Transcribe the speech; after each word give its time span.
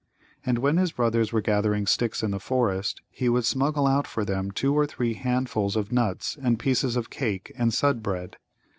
And 0.43 0.57
when 0.57 0.77
his 0.77 0.91
brothers 0.93 1.31
were 1.31 1.41
gathering 1.43 1.85
sticks 1.85 2.23
in 2.23 2.31
the 2.31 2.39
forest, 2.39 3.03
he 3.11 3.29
would 3.29 3.45
smuggle 3.45 3.85
out 3.85 4.07
for 4.07 4.25
them 4.25 4.49
two 4.49 4.73
or 4.73 4.87
three 4.87 5.13
handfuls 5.13 5.75
of 5.75 5.91
nuts 5.91 6.39
and 6.41 6.57
pieces 6.57 6.95
of 6.95 7.11
cake 7.11 7.51
and 7.55 7.71
Sudd 7.71 8.01
bread. 8.01 8.37